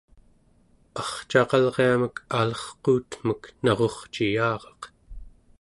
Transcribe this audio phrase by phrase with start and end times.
[1.01, 4.81] arcaqalriamek alerquutmek narurciyaraq